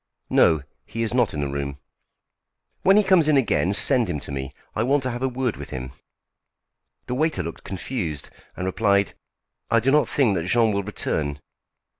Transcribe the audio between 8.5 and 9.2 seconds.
and replied: